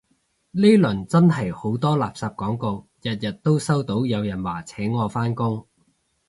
[0.49, 5.67] 呢輪真係好多垃圾廣告，日日都收到有人話請我返工